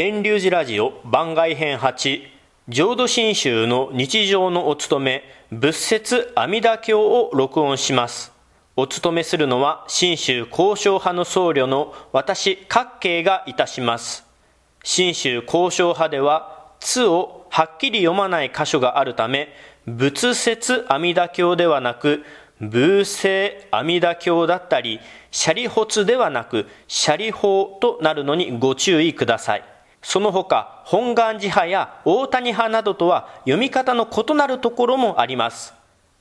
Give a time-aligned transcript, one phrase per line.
[0.00, 2.22] 遠流寺ラジオ番外編8
[2.68, 8.30] 浄土真宗の日常のお務め仏説阿弥陀経を録音します。
[8.76, 14.24] お務めするのは真宗交渉派の僧侶の私各慶がいたします。
[14.84, 19.52] 真宗交渉派では「つ」をはっきり読まない箇所があるため
[19.84, 22.24] 仏説阿弥陀経ではなく
[22.60, 25.00] 仏聖阿弥陀経だったり
[25.32, 29.77] シャリホツではなくシャリ法となるのにご注意ください。
[30.02, 35.74] その他本願寺派や大谷派などとは読み方の異なるところもあります。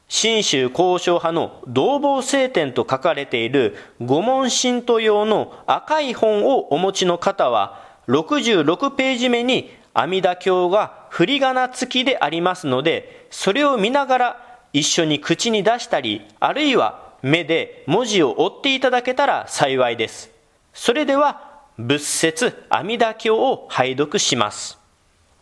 [0.09, 20.31] 信州交渉派の同房聖典と書かれている五門神徒用の赤い本をお持ちの方は66ページ目に阿弥陀経が振り仮名付きでありますのでそれを見ながら一緒に口に出したりあるいは目で文字を追っていただけたら幸いです。
[20.73, 21.46] それでは
[21.77, 24.79] 仏説阿弥陀経を拝読します。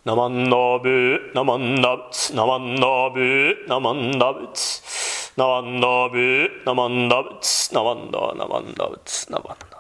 [0.03, 4.81] ナマンダブナマンダブツナマンダブナマンダブツ
[5.37, 9.74] ナマンダブナマンダブツナマンダナマンダブツナマンナ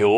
[0.00, 0.08] 陀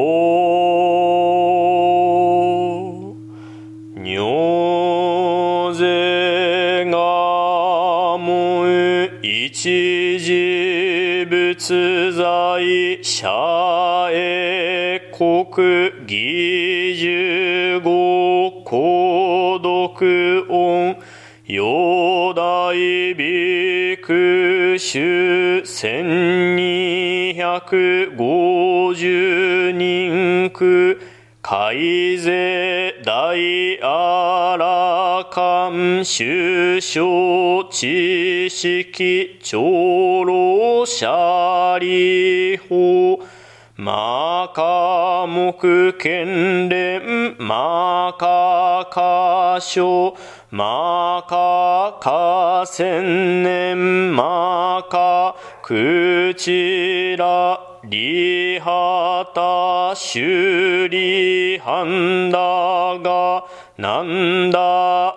[3.97, 15.82] 経如是がもう一時仏在社へ国
[36.03, 43.25] かん首相知識長老者理法
[43.77, 50.17] マカ目剣連マカカ書
[50.51, 62.39] マカカ千年マカクチラリハタシュリハンダ
[63.03, 63.45] ガ
[63.79, 64.59] なんだ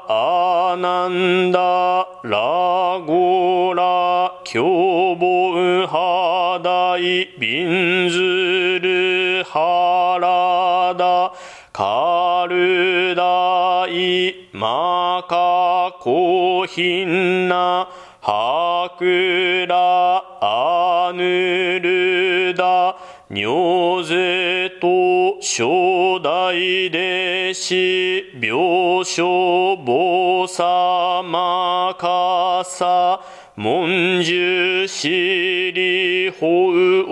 [0.07, 11.33] あなんだラゴラ凶暴ハダイビンズルハラダ
[11.73, 17.89] カルダイマカコヒンナ
[18.21, 22.95] ハクラアヌルダ
[23.29, 33.21] 尿税と初代弟子病床坊様かさ
[33.55, 37.05] 文殊シリホウ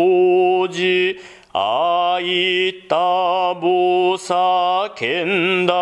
[0.65, 1.17] 王子
[1.53, 2.95] あいた
[3.53, 5.73] ぼさけんだ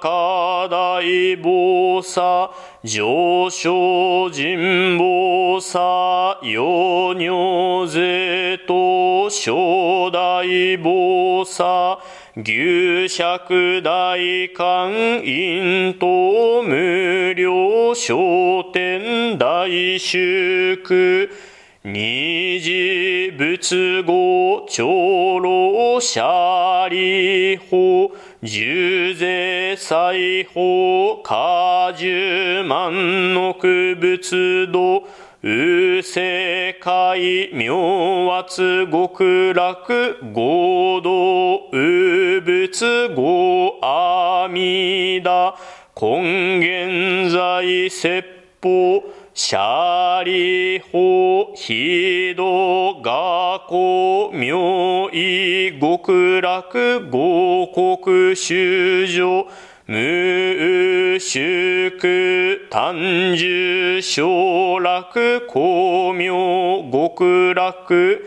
[0.00, 2.50] かだいぼさ
[2.84, 12.00] 上昇人望さよにょぜと初代坊さ
[12.36, 21.51] 牛尺大官陰と無料商店大祝。
[21.84, 28.08] 二次仏語長老者理法
[28.40, 35.02] 十税裁法果樹万の仏道
[35.42, 45.56] う世界妙圧極楽合同う仏語阿弥陀
[46.00, 48.22] 根源在説
[48.62, 49.21] 法。
[49.34, 57.68] シャリホヒドガコ妙意極楽合
[58.04, 59.46] 国修上
[59.86, 68.26] 無宿単樹小楽光明極楽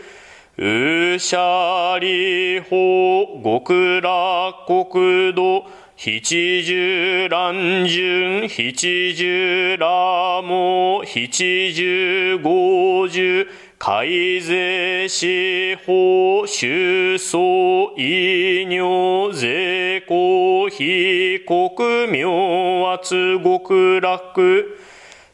[0.58, 5.66] うしゃりほ極楽国土
[5.98, 6.20] 七
[6.62, 13.48] 十乱順七十羅も七十五十
[13.78, 24.76] 改税司法収総異尿税公非国明圧極楽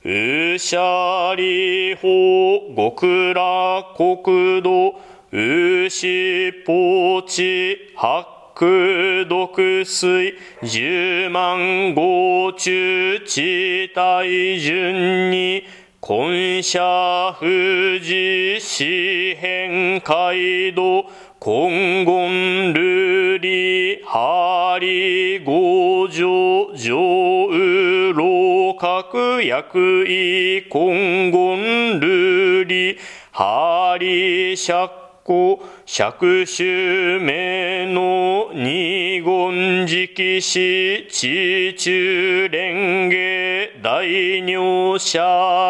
[0.05, 4.95] うしゃりほ極楽国土
[5.33, 15.65] うしぽち八空毒水十万号中地帯順に
[16.01, 21.07] 今社富士四辺街道
[21.39, 32.99] 今言ルリハリ五条上右老角薬医今言ルリ
[33.31, 45.19] ハリ釈古釈州名の二言直死地中蓮華大尿シ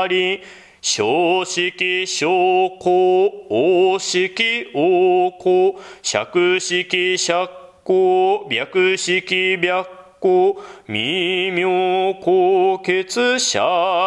[0.08, 0.40] リ
[0.81, 7.48] 小式小公王式王公釈式釈
[7.84, 13.58] 公白式白故微妙高血シ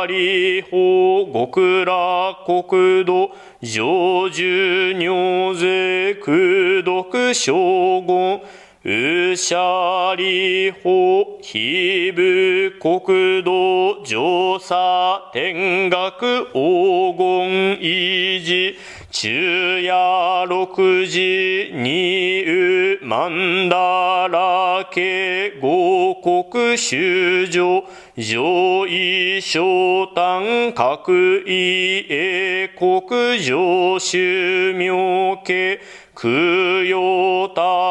[0.08, 3.32] リ法極楽国土
[3.62, 7.54] 上樹尿税空毒将
[8.02, 8.40] 軍
[8.88, 18.78] うしゃりほ、ひぶ、国土、上査、天学、黄金、維持、
[19.10, 27.84] 昼夜六時、二う、曼荼羅家、五国、修上、
[28.16, 35.80] 上位、小丹、各位、英国、上州、妙家、
[36.16, 37.85] 空用他法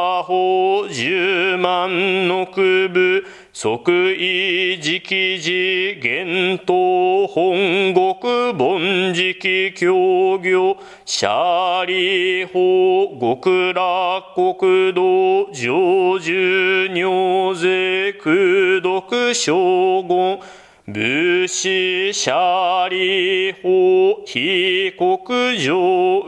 [0.95, 19.53] 十万の区部即位直時厳冬本国凡直協業シャリ法極楽国道上住尿税空毒将
[20.05, 20.39] 軍
[20.87, 26.23] 武士シャリ法非国上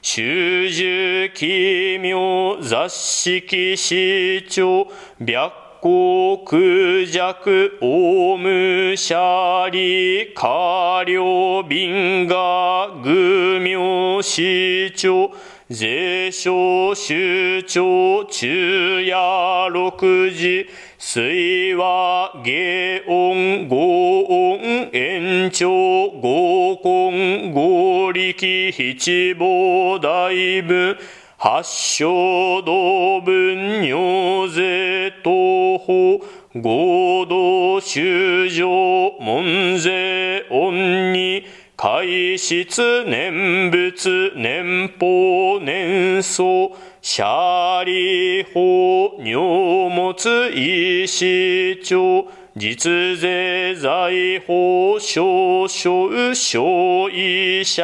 [0.00, 4.86] 修樹奇妙雑式市長
[5.18, 5.52] 白
[5.82, 15.32] 光空弱オウムシャリ下領瓶が愚名市長
[15.68, 20.68] 税商州長中夜六時
[21.10, 25.70] 水は下音合音延長
[26.10, 30.98] 合根合力七宝大分
[31.38, 36.18] 八正道分尿税東方
[36.60, 38.68] 合同修上
[39.18, 41.46] 門税恩に
[41.78, 46.70] 海質念仏年法年相。
[47.10, 57.82] シャリ法尿物医師長実税財法少々小医者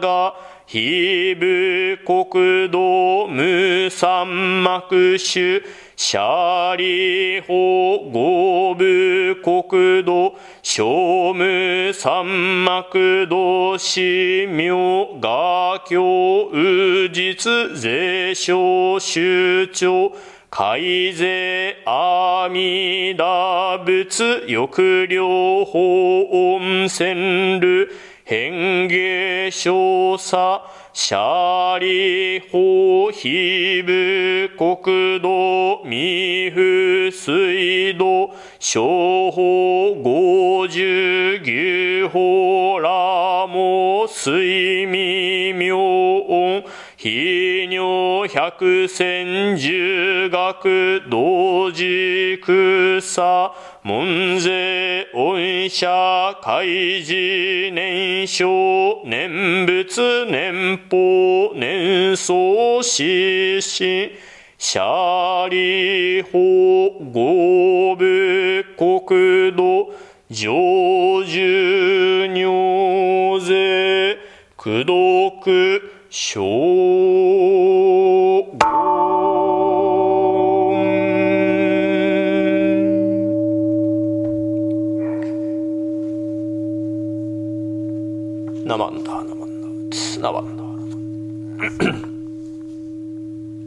[0.00, 0.34] が
[0.66, 5.60] 非部国道無三幕種
[6.04, 7.54] シャリ法
[8.10, 14.70] 合部国土小無三幕道市名
[15.20, 20.10] 画教宇実税小州長
[20.50, 25.78] 海税阿弥陀仏抑量法
[26.32, 27.88] 温泉流
[28.24, 30.62] 変化少佐
[30.94, 46.64] シャーリホヒブ国土ミフ水道小法五十牛法ラモ水未妙音
[47.82, 52.38] 非尿百千十学同時
[53.00, 55.88] 草門税恩社
[56.40, 58.46] 開示年少
[59.04, 64.12] 念仏年法年相死死
[64.58, 66.38] シャーリー法
[67.12, 69.92] 合部国土
[70.30, 74.16] 上樹尿税
[74.54, 75.32] 苦毒
[76.08, 76.40] 小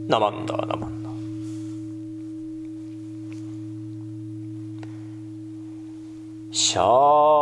[0.08, 1.10] なまんだなまんだ
[6.50, 7.35] しゃあ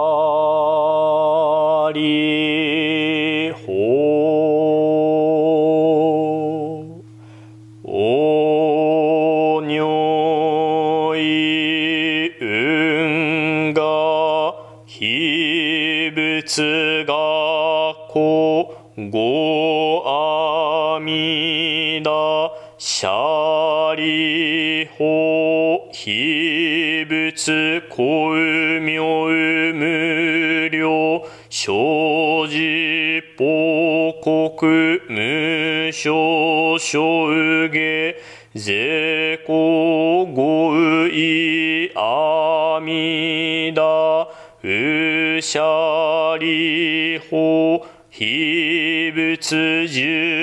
[36.79, 38.17] 償生下
[38.55, 40.77] 税公ご
[41.09, 44.29] いあみだ
[44.63, 50.34] うしゃりほ非仏寿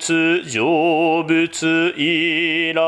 [0.00, 2.80] 仏成仏以来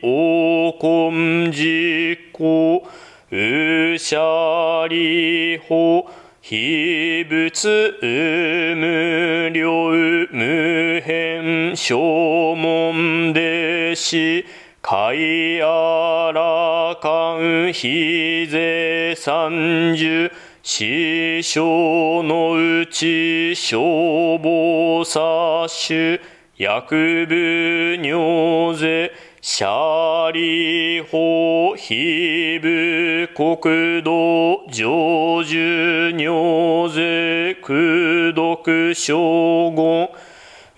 [0.00, 2.82] 王根実行
[3.30, 6.08] うしゃりほ
[6.40, 9.90] 非仏無量
[10.32, 14.46] 無変正門弟子
[14.80, 40.08] 海あらかん非税三十師匠のうち消防殺種薬部尿税シャリホヒブ国土上樹尿税空読将軍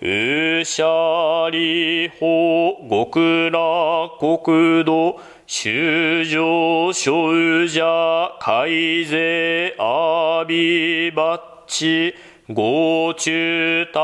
[0.03, 12.13] うしゃりほ極楽国土修上所者改税阿ビバッチ。
[12.53, 13.99] ご中た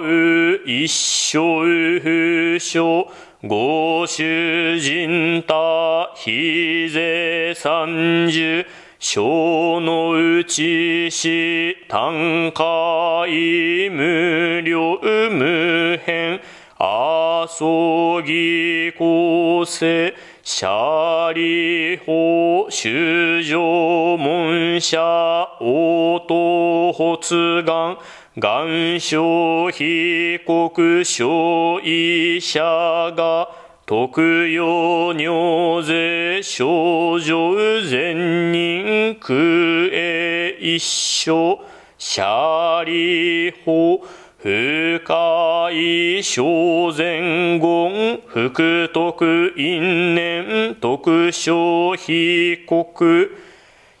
[0.00, 3.06] う一生不詳
[3.42, 8.66] ご主人た非税三十
[9.00, 16.40] 小のうちし単海無料無変
[16.78, 20.14] あそぎ構成
[20.52, 25.00] シャーリーホ修上門者
[25.60, 27.98] 応答発願
[28.36, 32.60] 願書被告書医者
[33.16, 33.48] が
[33.86, 37.54] 特用尿税症状
[37.88, 41.60] 善人空へ一生
[41.96, 44.04] シャーリーホ
[44.42, 53.30] 深い小前言福徳因縁特徴被告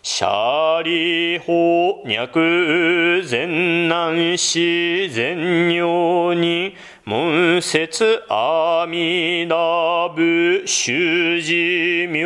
[0.02, 12.24] シャリホ脈善難死善尿に門説阿弥陀部修持名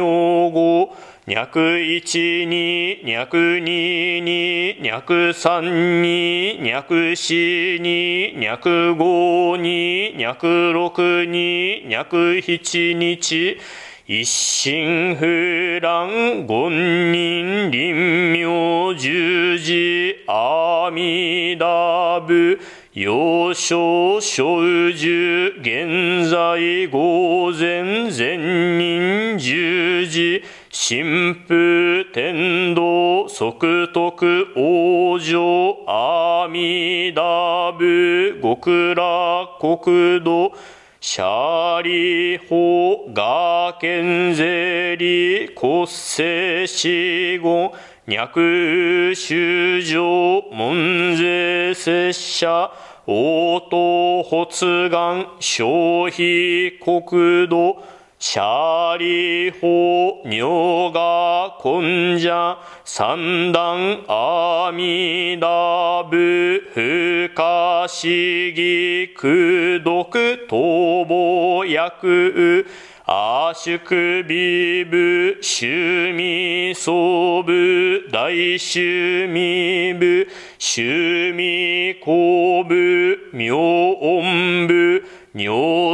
[0.53, 0.95] 号
[1.27, 13.59] 脈一に、脈二に、脈三に、脈四に、脈五に、脈六に、脈七日、
[14.07, 22.61] 一心不乱、言人、臨妙、十字、阿弥陀部、
[22.93, 30.43] 幼少、小寿、現在、午前、善人、十字、
[30.87, 35.39] 神父天道即徳王女
[35.87, 40.53] 阿弥陀部極楽国土
[41.01, 47.73] シャーリホガケンゼリ骨性死後
[48.07, 52.71] 脈修上門税拙者
[53.07, 57.94] 応答発願消費国土。
[58.27, 68.11] シャーリーホー、ニョーガー、コンジャー、三段、アミダブ、不可思
[68.55, 72.67] 議、苦毒、ボ、ヤク、
[73.05, 80.27] アシュクビブ、シュミソブ、ダイシュミブ、
[80.59, 85.05] シュミコブ、ミョウンブ
[85.35, 85.94] ニョ、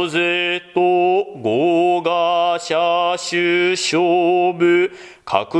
[2.61, 4.89] 者首相部
[5.23, 5.59] 各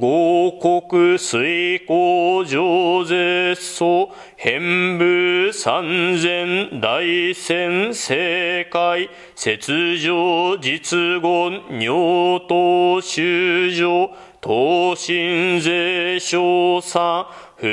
[0.00, 7.00] 王合国水耕上絶素変部三千大
[7.34, 14.10] 戦正解雪上実言尿等修上
[14.42, 17.26] 東進税少佐
[17.60, 17.66] 不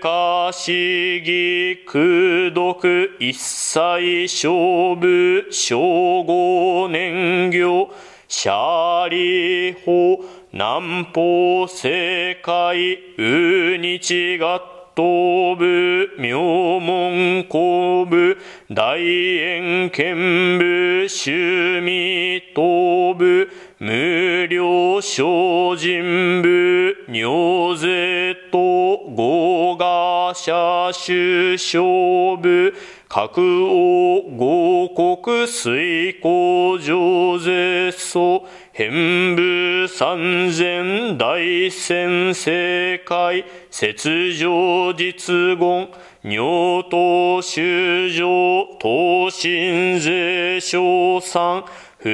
[0.00, 2.74] 可思議空毒
[3.20, 7.88] 一切勝負称号年行
[8.26, 14.60] シャリホ南方世界ウ日合
[14.96, 18.36] 東部妙門公部
[18.74, 27.97] 大円剣部趣味東部無料精進部尿税
[30.48, 32.72] 賀社首相部
[33.06, 34.88] 各王合
[35.18, 38.46] 国水工上絶素。
[38.72, 41.36] 変部三千大
[41.68, 45.88] 先世界雪上実言。
[46.22, 48.26] 尿等修上。
[48.80, 51.64] 等身税賞賛。
[52.00, 52.08] 不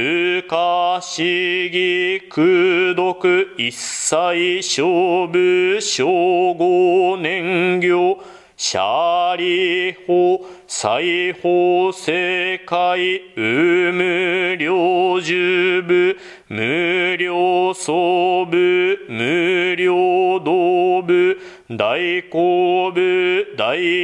[0.48, 8.16] 可思議空読一切勝負称号年行。
[8.56, 16.16] シャリホ、裁縫世界、有無量十部、
[16.48, 21.36] 無量総部、無量道部、
[21.76, 24.03] 大公部、大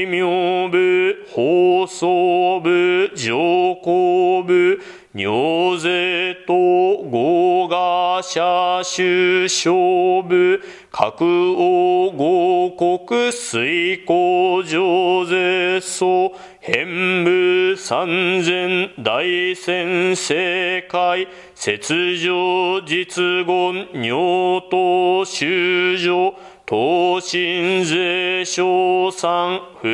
[8.31, 10.61] 賀社首相部、
[10.93, 18.07] 各王合国水工上税層、変部三
[18.45, 19.21] 千大
[19.57, 26.33] 先世界、雪上実言尿等修上、
[26.65, 29.89] 東進税賞賛不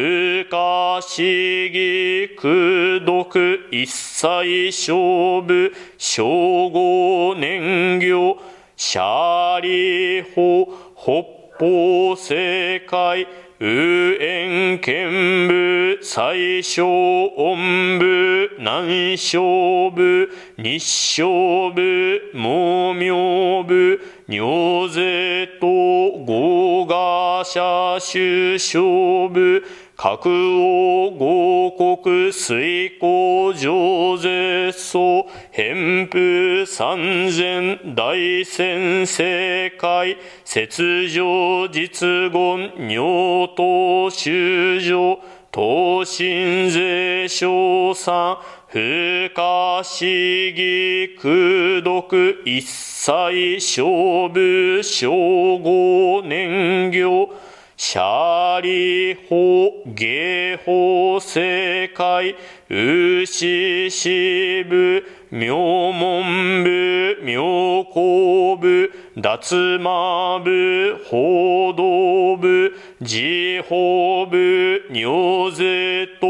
[0.51, 5.73] 可思議空読一切勝負。
[5.99, 7.86] 称号年
[8.17, 8.39] 行
[8.77, 13.27] シャリホ北方世界
[13.59, 29.63] 右縁剣部最小音部南小部日小部毛明部尿税と合賀社首相部
[29.97, 38.13] 各王合国水工上税層変風三千大
[38.45, 45.19] 先世界雪上実言尿等修上
[45.51, 48.37] 等身税賞賛
[48.71, 57.31] 不可思議空読一切勝負称号年行
[57.79, 62.35] シャリホ、ゲホ、世界、
[62.71, 65.57] ウシシ部、妙
[65.93, 76.29] 門部、妙高部、脱魔部、報道部、自法部、尿税と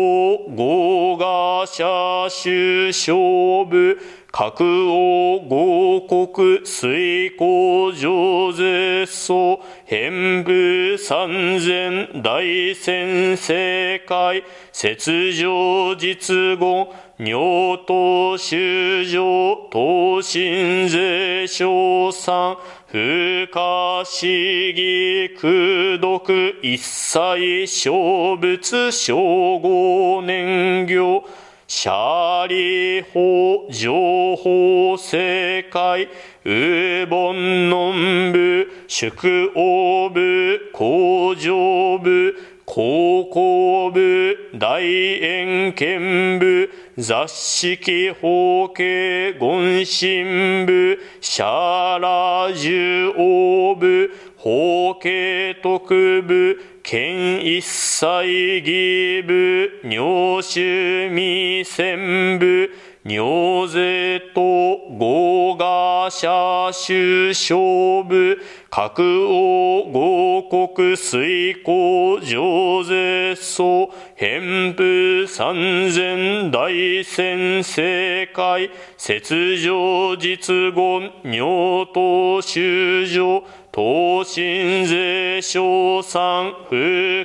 [0.56, 3.98] 合賀社首相部、
[4.38, 14.42] 各王合国水工上税層変部三千大先世界
[14.74, 16.86] 雪上実言
[17.18, 19.24] 尿等修上
[19.70, 22.58] 等身税賞賛
[22.92, 28.58] 不可思議空読一切小物
[28.90, 31.24] 称号年行。
[31.68, 36.08] シャリホ、情報世界、
[36.44, 62.70] ウボンノン部、宿王部、工場部、高校部、大円剣部、雑式法系言神部、シャラ十王部、法系特部、県一切義部、尿臭味専部、
[63.04, 64.40] 尿税と
[64.98, 68.38] 合賀社首相部、
[68.76, 76.68] 各王合国水工上税層、変部三千大
[77.02, 86.76] 先世界、雪上実言、尿等修上、等身税賞賛不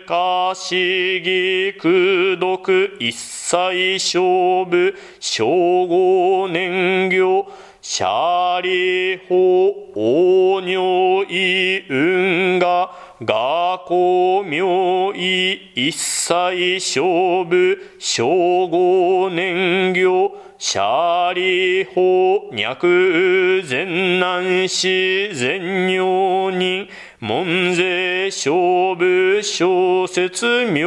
[0.07, 7.45] 可思議空読一切勝負称号年行
[7.83, 18.23] シャリホ王尿意運河学校名医一切勝負小
[18.67, 20.31] 五年行。
[20.63, 26.87] シャーリーホ、脈、全難死、全尿人、
[27.19, 30.83] 門税勝負小説名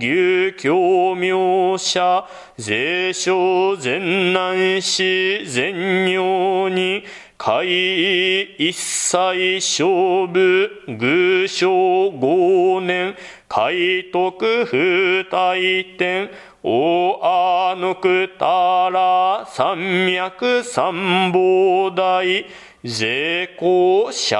[0.00, 7.04] 牛教名者税商全南市全尿に
[7.36, 11.68] 海一切勝負偶将
[12.10, 13.14] 五年
[13.46, 15.54] 海徳不大
[15.98, 16.30] 天
[16.70, 22.44] おあのくたら三脈三宝大
[22.84, 24.36] 税公シ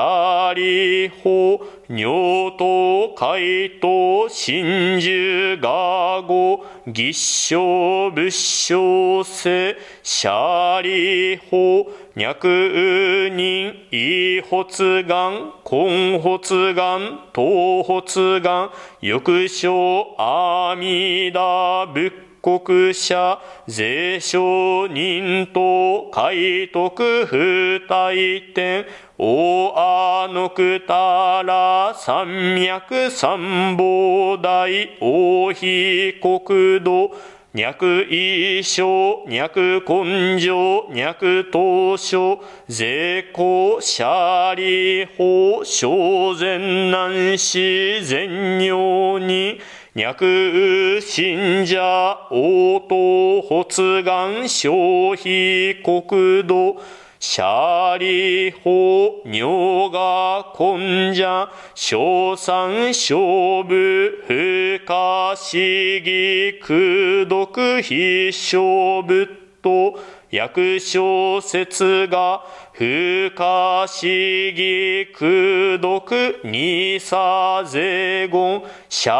[0.55, 7.13] リ法尿と海と真珠画語義
[7.49, 18.71] 象仏性性シャリ法脈人異発眼根発眼頭発眼
[19.03, 28.15] 翼小阿弥陀仏国者、税商人と海徳不大
[28.55, 28.87] 天、
[29.19, 37.11] 大あのくたら三脈三宝大大非国土、
[37.55, 49.59] 脈一生、脈根性、脈東証、税公、シャリ法、小善難死、善尿に、
[49.95, 56.77] 脈信者、応答、発願、消費、国土、
[57.19, 65.59] シャリ法、尿が根者、小三、勝負、不可思
[66.05, 69.29] 議、空読、必勝仏
[69.63, 69.99] と、
[70.31, 72.45] 役小説が、
[72.79, 72.85] 不
[73.35, 79.11] 可思議、苦毒にさぜごん、釈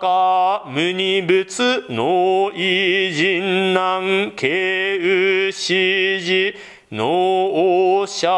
[0.00, 5.08] 迦無二仏、の偉人難、慶右
[5.46, 6.54] 指示、
[6.92, 8.28] 脳者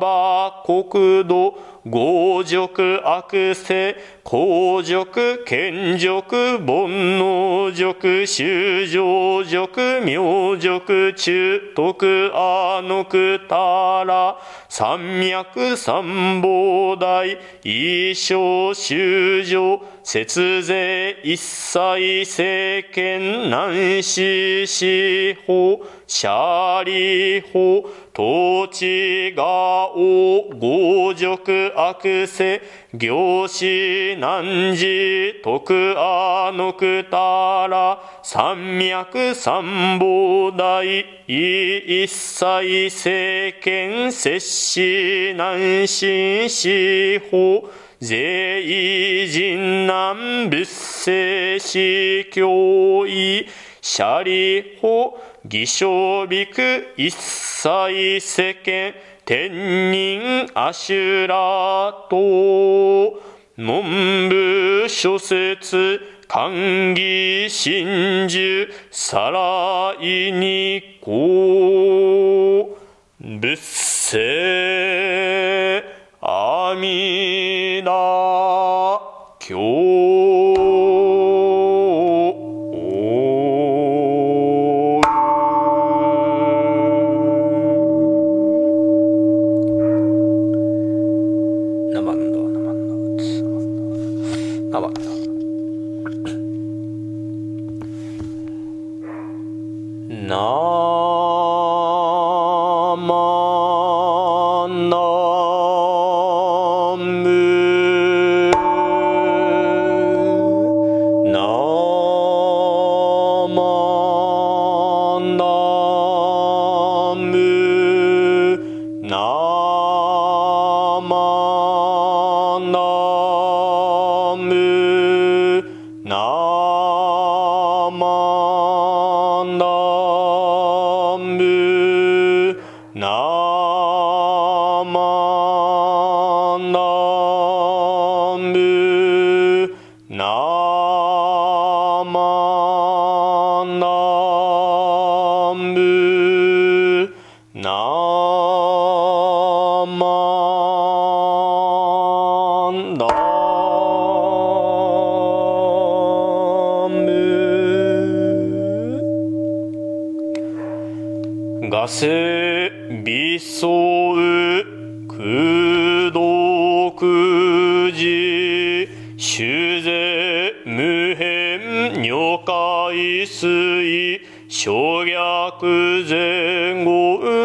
[0.00, 1.58] ば国土、
[1.90, 14.36] 強辱悪性、公辱、権辱、煩悩辱、修上辱、明辱、中徳、あのくたら、
[14.68, 27.88] 三脈三宝大、一生修上、節税一切政権難死司法、シャリ法、
[28.18, 29.44] 統治が
[29.94, 32.60] 王、強辱悪性、
[32.92, 40.84] 行死難事、徳あのくたら、三脈三宝大、
[41.28, 53.46] 一切政権、摂氏難心司法、税人難仏政司教義、
[53.80, 63.22] シャリ法、偽証びく一切世間、天人アシュラと、
[63.56, 74.18] 文部諸説、歓義真珠、さらいにこう、仏世、
[76.20, 79.00] 阿弥陀
[79.38, 80.27] 経。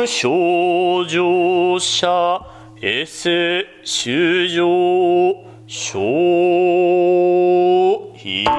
[0.03, 2.41] 後症状者
[2.81, 4.65] エセ修上
[5.65, 5.99] 小
[8.17, 8.51] ひナ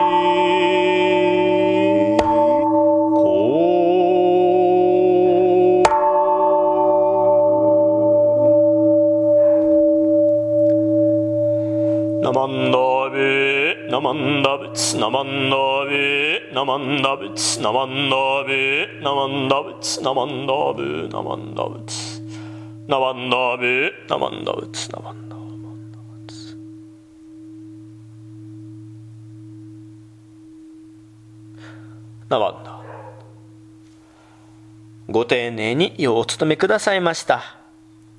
[12.33, 12.79] マンダ
[13.11, 15.74] ベナマンダブツナマンダベ
[16.65, 18.17] ナマンダブツナマンダ
[18.49, 22.23] ベナマンダブツナマンダブナマンダブツ
[22.89, 25.43] ナマンダベナマンダブツナマンダブ
[32.31, 32.81] ナマンダ
[35.11, 37.64] ご丁寧にようお務めくださいました。